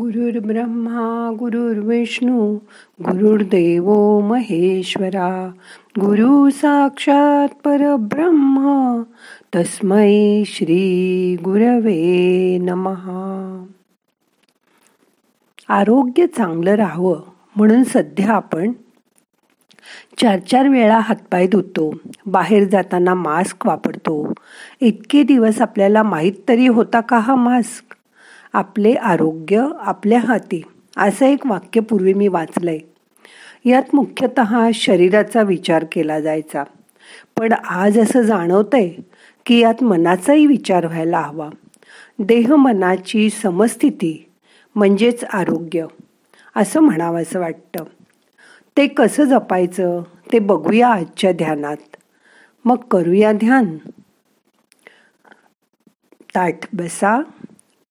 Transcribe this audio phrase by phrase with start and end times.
[0.00, 2.54] गुरुर् ब्रह्मा गुरुर्विष्णू
[3.00, 5.50] गुरुर्देव महेश्वरा.
[6.00, 9.02] गुरु साक्षात परब्रह्म
[9.54, 13.64] तस्मै श्री गुरवे नमहा
[15.68, 17.20] आरोग्य चांगलं राहावं
[17.56, 18.72] म्हणून सध्या आपण
[20.18, 21.94] चार चार वेळा हातपाय धुतो
[22.26, 24.32] बाहेर जाताना मास्क वापरतो.
[24.80, 27.95] इतके दिवस आपल्याला माहीत तरी होता का हा मास्क?
[28.56, 30.62] आपले आरोग्य आपल्या हाती
[30.96, 32.78] असं एक वाक्य पूर्वी मी वाचलंय.
[33.64, 36.64] यात मुख्यतः शरीराचा विचार केला जायचा.
[37.38, 38.90] पण आज असं जाणवतंय
[39.46, 41.50] की यात मनाचाही विचार व्हायला हवा.
[42.18, 44.30] देह मनाची समस्थिती
[44.74, 45.86] म्हणजेच आरोग्य
[46.56, 47.84] असं म्हणावं असं वाटतं.
[48.76, 51.96] ते कसं जपायचं ते बघूया आजच्या ध्यानात.
[52.64, 53.76] मग करूया ध्यान.
[56.34, 57.20] ताठ बसा.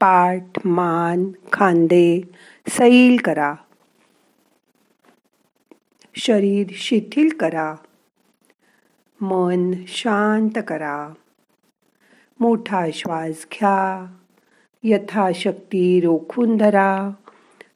[0.00, 2.22] पाठ मान खांदे
[2.68, 3.54] सैल करा.
[6.14, 7.74] शरीर शिथिल करा.
[9.20, 11.08] मन शांत करा.
[12.40, 14.06] मोठा श्वास घ्या.
[14.82, 17.10] यथाशक्ती रोखून धरा.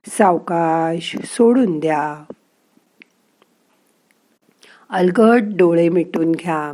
[0.09, 2.25] सावकाश सोडून द्या.
[4.89, 6.73] अलगट डोळे मिटून घ्या.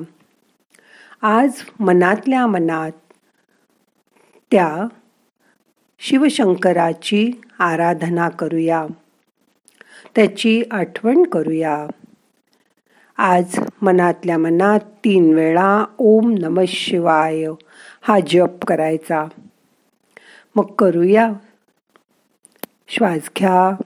[1.22, 2.92] आज मनातल्या मनात
[4.50, 4.86] त्या
[6.06, 8.86] शिवशंकराची आराधना करूया.
[10.16, 11.86] त्याची आठवण करूया.
[13.16, 17.46] आज मनातल्या मनात तीन वेळा ओम नम शिवाय
[18.02, 19.24] हा जप करायचा.
[20.56, 21.32] मग करूया.
[22.88, 23.76] श्वास घ्या.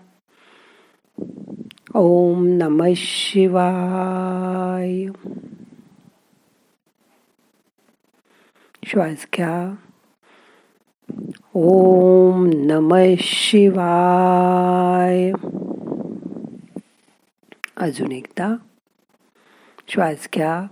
[1.94, 5.06] ओम नम शिवाय.
[8.84, 9.87] श्वास घ्या.
[11.60, 15.32] ओम नम शिवाय.
[17.76, 18.56] अजून एकदा.
[19.88, 20.66] श्वास घ्या.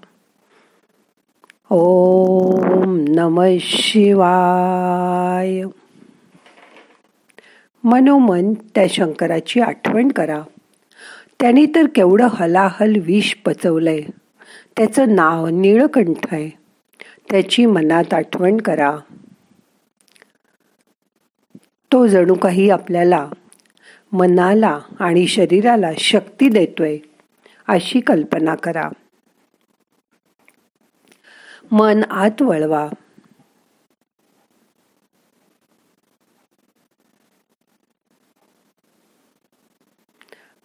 [1.71, 5.63] ओम नम शिवाय.
[7.85, 10.43] मनोमन त्या शंकराची आठवण करा.
[11.41, 14.01] त्याने तर केवढं हलाहल विष पचवलंय.
[14.77, 16.51] त्याचं नाव निळकंठ आहे.
[17.31, 18.97] त्याची मनात आठवण करा.
[21.93, 23.29] तो जणू काही आपल्याला
[24.13, 26.99] मनाला आणि शरीराला शक्ती देतोय
[27.69, 28.89] अशी कल्पना करा.
[31.71, 32.89] मन आत वळवा.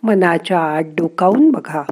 [0.03, 1.83] मनाच्या आत डोकावून बघा.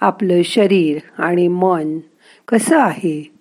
[0.00, 1.98] आपलं शरीर आणि मन
[2.52, 3.32] कसं आहे?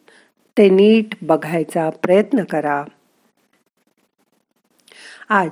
[0.57, 2.83] ते नीट बघायचा प्रयत्न करा.
[5.29, 5.49] आज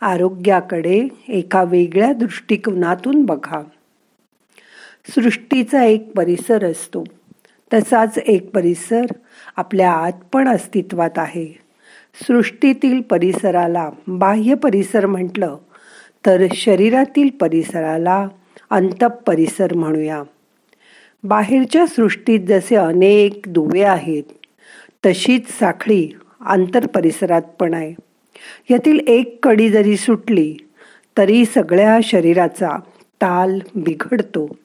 [0.00, 3.62] आरोग्याकडे एका वेगळ्या दृष्टिकोनातून बघा.
[5.08, 7.04] सृष्टीचा एक परिसर असतो.
[7.74, 9.04] तसाच एक परिसर
[9.56, 11.58] आपल्या आत पण अस्तित्वात आहे.
[12.22, 15.56] सृष्टीतील परिसराला बाह्य परिसर म्हटलं
[16.26, 18.28] तर शरीरातील परिसराला
[18.70, 20.22] अंतप परिसर म्हणूया.
[21.24, 24.22] बाहेरच्या सृष्टीत जसे अनेक दुवे आहेत
[25.06, 26.08] तशीच साखळी
[26.40, 27.94] आंतर परिसरात पण आहे.
[28.70, 30.56] यातील एक कडी जरी सुटली
[31.18, 32.78] तरी सगळ्या शरीराचा
[33.22, 34.56] ताल बिघडतो.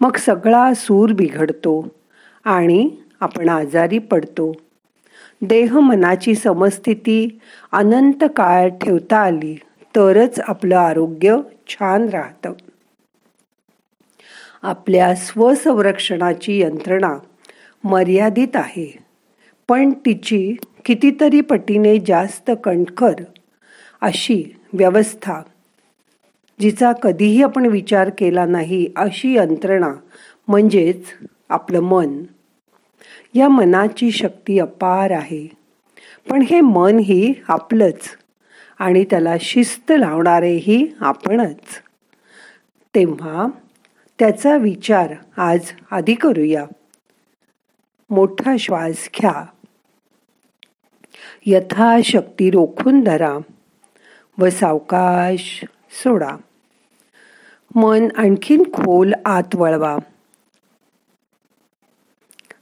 [0.00, 1.88] मग सगळा सूर बिघडतो
[2.44, 4.52] आणि आपण आजारी पडतो.
[5.42, 7.38] देह मनाची समस्थिती
[7.72, 9.54] अनंत काळ ठेवता आली
[9.96, 11.36] तरच आपलं आरोग्य
[11.68, 12.52] छान राहतं.
[14.62, 17.18] आपल्या स्वसंरक्षणाची यंत्रणा
[17.84, 18.98] मर्यादित आहे.
[19.68, 23.12] पण तिची कितीतरी पटीने जास्त कणखर
[24.00, 25.42] अशी व्यवस्था
[26.60, 29.92] जिचा कधीही आपण विचार केला नाही अशी यंत्रणा
[30.48, 31.04] म्हणजेच
[31.48, 32.22] आपलं मन.
[33.34, 35.48] या मनाची शक्ती अपार आहे.
[36.30, 38.00] पण हे मन ही आपलंच
[38.78, 41.82] आणि त्याला शिस्त लावणारेही आपणच.
[42.94, 43.46] तेव्हा
[44.20, 46.64] त्याचा विचार आज आधी करूया.
[48.10, 49.46] मोठा श्वास घ्या.
[51.46, 53.38] यथाशक्ती रोखून धरा
[54.38, 56.36] व सावकाश सोडा.
[57.74, 59.96] मन आणखीन खोल आत वळवा.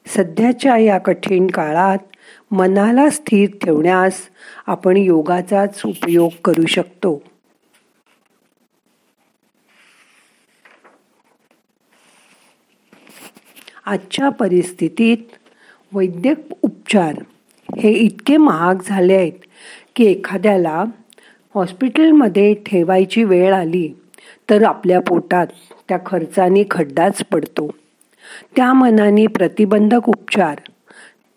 [0.07, 1.99] सध्याच्या या कठीण काळात
[2.51, 4.29] मनाला स्थिर ठेवण्यास
[4.67, 7.23] आपण योगाचाच उपयोग करू शकतो.
[13.89, 15.17] आजच्या परिस्थितीत
[15.93, 17.15] वैद्यक उपचार
[17.79, 19.47] हे इतके महाग झाले आहेत
[19.97, 20.85] की एखाद्याला
[21.55, 23.89] हॉस्पिटलमध्ये ठेवायची वेळ आली
[24.51, 25.47] तर आपल्या पोटात
[25.89, 27.71] त्या खर्चाने खड्डाच पडतो.
[28.57, 30.59] त्या मनाने प्रतिबंधक उपचार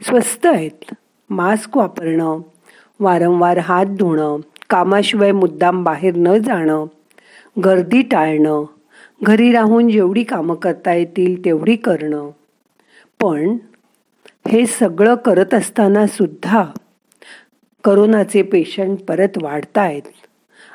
[0.01, 0.93] स्वस्त आहेत.
[1.29, 2.39] मास्क वापरणं
[2.99, 4.37] वारंवार हात धुणं
[4.69, 6.85] कामाशिवाय मुद्दाम बाहेर न जाणं
[7.65, 8.63] गर्दी टाळणं
[9.23, 12.29] घरी राहून जेवढी कामं करता येतील तेवढी करणं.
[13.21, 13.57] पण
[14.47, 16.63] हे सगळं करत असताना सुद्धा
[17.83, 20.01] करोनाचे पेशंट परत वाढतायत.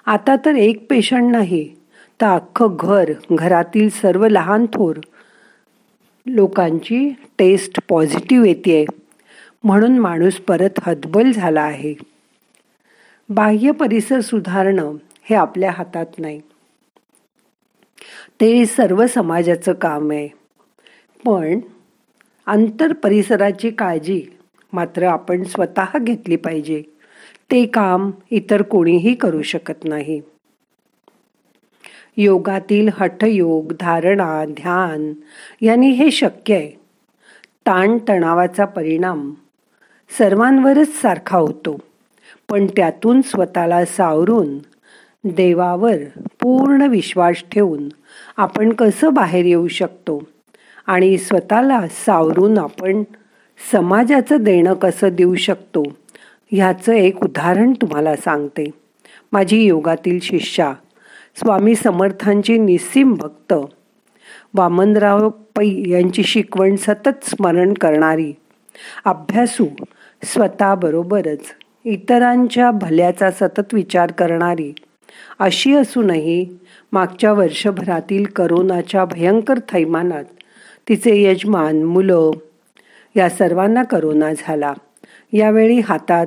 [0.06, 1.74] आता तर एक पेशंट नाही
[2.20, 4.96] तर अख्खं घर घरातील सर्व लहान थोर
[6.26, 8.84] लोकांची टेस्ट पॉझिटिव्ह येते
[9.64, 11.94] म्हणून माणूस परत हतबल झाला आहे.
[13.28, 14.92] बाह्य परिसर सुधारणं
[15.22, 16.40] हे आपल्या हातात नाही.
[18.40, 20.28] ते सर्व समाजाचं काम आहे.
[21.24, 21.60] पण
[22.46, 24.22] अंतर परिसराची काळजी
[24.72, 26.82] मात्र आपण स्वतः घेतली पाहिजे.
[27.50, 30.20] ते काम इतर कोणीही करू शकत नाही.
[32.16, 35.12] योगातील हठयोग धारणा ध्यान
[35.60, 36.70] यांनी हे शक्य आहे.
[37.66, 39.34] ताणतणावाचा परिणाम
[40.18, 41.80] सर्वांवरच सारखा होतो.
[42.50, 44.58] पण त्यातून स्वतःला सावरून
[45.24, 45.96] देवावर
[46.40, 47.88] पूर्ण विश्वास ठेवून
[48.36, 50.22] आपण कसं बाहेर येऊ शकतो?
[50.86, 53.02] आणि स्वतःला सावरून आपण
[53.72, 55.82] समाजाचं देणं कसं देऊ शकतो
[56.50, 58.70] ह्याचं एक उदाहरण तुम्हाला सांगते.
[59.32, 60.72] माझी योगातील शिष्या
[61.36, 63.52] स्वामी समर्थांची निस्सीम भक्त
[64.54, 68.32] वामनराव पै यांची शिकवण सतत स्मरण करणारी
[69.04, 69.66] अभ्यासू
[70.24, 71.40] स्वतःबरोबरच
[71.84, 74.72] इतरांच्या भल्याचा सतत विचार करणारी
[75.38, 76.58] अशी असूनही
[76.92, 80.24] मागच्या वर्षभरातील करोनाच्या भयंकर थैमानात
[80.88, 82.30] तिचे यजमान मुलं
[83.16, 84.72] या सर्वांना करोना झाला.
[85.32, 86.26] यावेळी हातात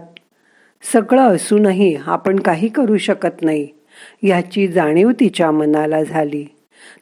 [0.93, 3.67] सगळं असूनही आपण काही करू शकत नाही
[4.23, 6.45] याची जाणीव तिच्या मनाला झाली.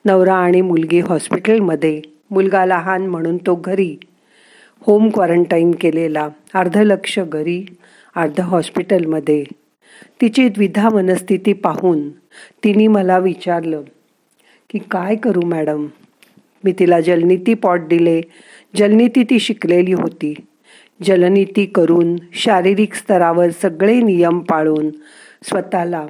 [0.06, 2.01] नवरा आणि मुलगी हॉस्पिटलमध्ये
[2.31, 3.95] मुलगा लहान म्हणून तो घरी
[4.81, 7.63] होम क्वारंटाईन केलेला अर्ध लक्ष घरी
[8.15, 9.44] अर्ध हॉस्पिटलमध्ये.
[10.21, 12.09] तिची द्विधा मनस्थिती पाहून
[12.63, 13.81] तिने मला विचारलं
[14.69, 15.86] की काय करू मॅडम?
[16.67, 18.21] मी तिला जलनीती पॉट दिले.
[18.75, 20.33] जलनीती ती शिकलेली होती.
[21.03, 24.89] जलनीती करून शारीरिक स्तरावर सगळे नियम पाळून
[25.43, 26.05] स्वतःला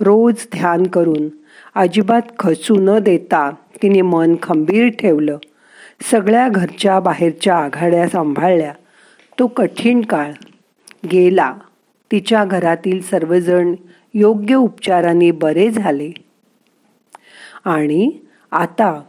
[0.00, 1.28] रोज ध्यान करून
[1.74, 3.50] अजिबात खचू न देता
[3.82, 5.38] तिने मन खंबीर ठेवलं.
[6.10, 8.72] सगळ्या घरच्या बाहेरच्या आघाड्या सांभाळल्या.
[9.38, 10.32] तो कठीण काळ
[11.12, 11.54] गेला.
[12.12, 13.74] तिच्या घरातील सर्वजण
[14.14, 16.10] योग्य उपचाराने बरे झाले.
[17.64, 18.10] आणि
[18.50, 19.02] आता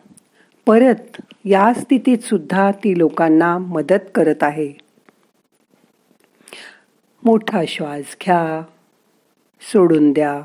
[0.65, 4.73] परत या स्थितीत सुद्धा ती लोकांना मदत करत आहे.
[7.25, 8.63] मोठा श्वास घ्या
[9.61, 10.41] सोडून द्या.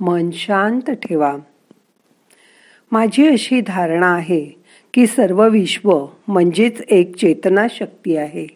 [0.00, 1.36] मन शांत ठेवा.
[2.92, 4.50] माझी अशी धारणा आहे
[4.94, 8.46] की सर्व विश्व म्हणजेच एक चेतना शक्ती आहे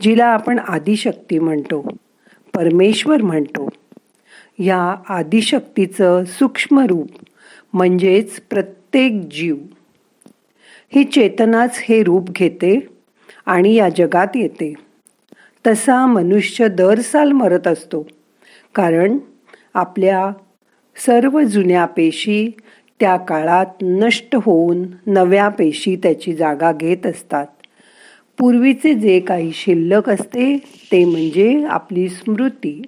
[0.00, 1.88] जिला आपण आदिशक्ती म्हणतो
[2.54, 3.68] परमेश्वर म्हणतो.
[4.58, 7.08] या आदिशक्तीचं सूक्ष्म रूप
[7.72, 9.56] म्हणजेच प्रत्येक जीव.
[10.94, 12.88] ही चेतनाच हे रूप घेते
[13.46, 14.74] आणि या जगात येते.
[15.66, 18.06] तसा मनुष्य दर साल मरत असतो.
[18.74, 19.18] कारण
[19.74, 20.30] आपल्या
[20.96, 22.50] सर्व जुन्या पेशी
[23.00, 27.46] त्या काळात नष्ट होऊन नव्या पेशी त्याची जागा घेत असतात.
[28.38, 30.58] पूर्वीचे जे काही शिल्लक असते
[30.92, 32.82] ते म्हणजे आपली स्मृती.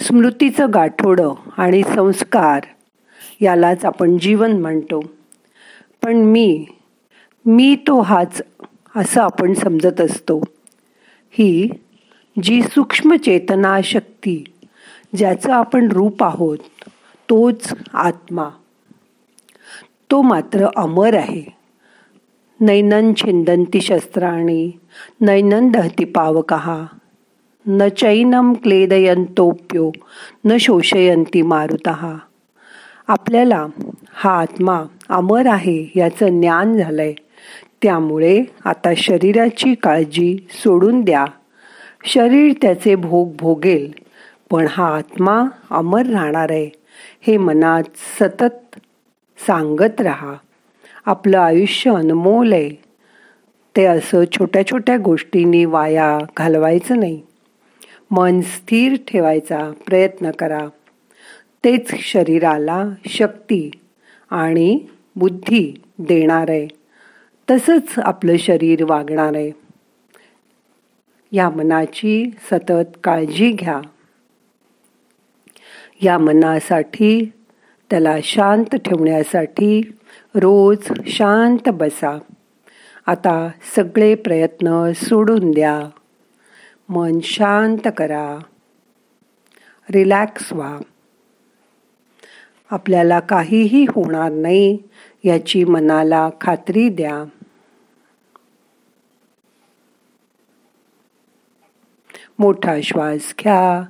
[0.00, 2.60] स्मृतीचं गाठोडं आणि संस्कार
[3.40, 5.00] यालाच आपण जीवन म्हणतो.
[6.02, 6.66] पण मी
[7.46, 8.42] मी तो हाच
[8.96, 10.40] असं आपण समजत असतो.
[11.30, 11.70] ही
[12.42, 14.44] जी सूक्ष्म चेतना शक्ती
[15.16, 16.58] ज्याचं आपण रूप आहोत
[17.30, 18.48] तोच आत्मा.
[20.10, 21.42] तो मात्र अमर आहे.
[22.60, 24.78] नैनन छिंदंती शस्त्राणी
[25.20, 26.86] नैनन दहती पावकहा
[27.66, 29.90] न चैनम क्लेदयंतोप्यो
[30.44, 32.14] न शोषयंती मारुतहा
[33.08, 33.66] आपल्याला
[34.12, 37.12] हा आत्मा अमर आहे याचं ज्ञान झालंय.
[37.82, 41.24] त्यामुळे आता शरीराची काळजी सोडून द्या.
[42.04, 43.92] शरीर त्याचे भोग भोगेल
[44.50, 46.70] पण हा आत्मा अमर राहणार आहे.
[47.26, 47.82] हे मनात
[48.22, 48.78] सतत
[49.46, 50.34] सांगत राहा.
[51.06, 52.70] आपलं आयुष्य अनमोल आहे.
[53.76, 57.22] ते असं छोट्या छोट्या गोष्टींनी वाया घालवायचं नाही.
[58.10, 60.66] मन स्थिर ठेवायचा प्रयत्न करा.
[61.64, 63.70] तेच शरीराला शक्ती
[64.30, 64.86] आणि
[65.16, 66.68] बुद्धी देणार आहे
[67.50, 69.36] तसंच आपलं शरीर वागणार.
[69.36, 69.50] आहे
[71.32, 73.80] या मनाची सतत काळजी घ्या.
[76.02, 77.32] या मनासाठी
[77.90, 79.80] त्याला शांत ठेवण्यासाठी
[80.34, 82.18] रोज शांत बसा.
[83.06, 85.90] आता सगळे प्रयत्न सोडून द्या.
[86.88, 88.38] मन शांत करा.
[89.90, 90.78] रिलॅक्स व्हा.
[92.70, 94.78] आपल्याला काहीही होणार नाही
[95.24, 97.24] याची मनाला खात्री द्या.
[102.38, 103.82] मोठा श्वास घ्या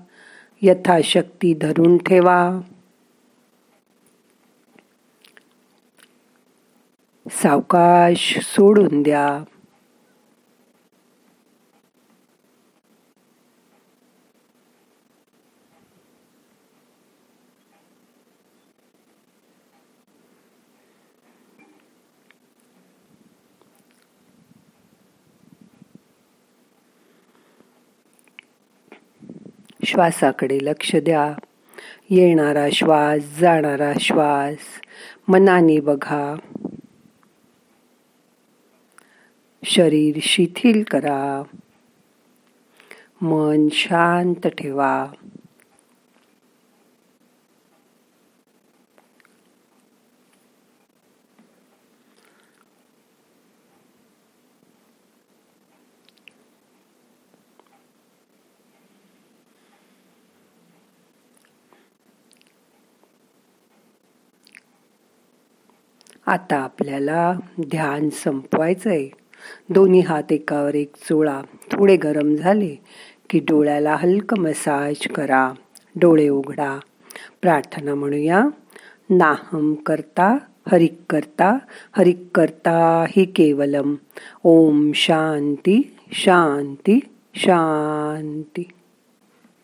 [0.63, 2.61] यथाशक्ती धरून ठेवा.
[7.31, 9.45] सावकाश सोडून द्या.
[29.91, 31.35] श्वासाकडे लक्ष द्या.
[32.11, 34.59] येणारा श्वास जाणारा श्वास
[35.29, 36.35] मनाने बघा.
[39.65, 41.43] शरीर शिथिल करा.
[43.23, 45.07] मन शांत ठेवा.
[66.31, 69.09] आता आपल्याला ध्यान संपवायचं आहे
[69.69, 71.41] दोन्ही हात एकावर एक चोळा.
[71.73, 72.75] थोडे गरम झाले
[73.31, 75.53] की डोळ्याला हलकं मसाज करा.
[75.97, 76.79] डोळे उघडा.
[77.43, 78.45] प्रार्थना म्हणूया.
[79.11, 80.39] नाहम करता
[80.73, 81.59] हरिक करता.
[81.97, 83.95] हरिक करता हि केवलम.
[84.45, 87.01] ओम शांती शांती
[87.35, 88.63] शांती.